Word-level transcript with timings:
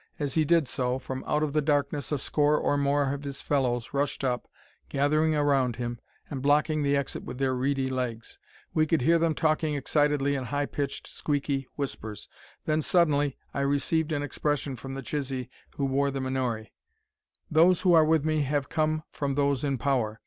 As 0.17 0.33
he 0.33 0.43
did 0.45 0.67
so, 0.67 0.97
from 0.97 1.23
out 1.27 1.43
of 1.43 1.53
the 1.53 1.61
darkness 1.61 2.11
a 2.11 2.17
score 2.17 2.57
or 2.57 2.75
more 2.75 3.13
of 3.13 3.23
his 3.23 3.39
fellows 3.43 3.93
rushed 3.93 4.23
up, 4.23 4.47
gathering 4.89 5.35
around 5.35 5.75
him, 5.75 5.99
and 6.27 6.41
blocking 6.41 6.81
the 6.81 6.95
exit 6.97 7.23
with 7.23 7.37
their 7.37 7.53
reedy 7.53 7.87
legs. 7.87 8.39
We 8.73 8.87
could 8.87 9.01
hear 9.03 9.19
than 9.19 9.35
talking 9.35 9.75
excitedly 9.75 10.33
in 10.33 10.45
high 10.45 10.65
pitched, 10.65 11.05
squeaky 11.05 11.67
whispers. 11.75 12.27
Then, 12.65 12.81
suddenly 12.81 13.37
I 13.53 13.59
received 13.61 14.11
an 14.11 14.23
expression 14.23 14.75
from 14.75 14.95
the 14.95 15.03
Chisee 15.03 15.49
who 15.75 15.85
wore 15.85 16.09
the 16.09 16.19
menore: 16.19 16.69
"Those 17.51 17.81
who 17.81 17.93
are 17.93 18.03
with 18.03 18.25
me 18.25 18.41
have 18.41 18.69
come 18.69 19.03
from 19.11 19.35
those 19.35 19.63
in 19.63 19.77
power. 19.77 20.19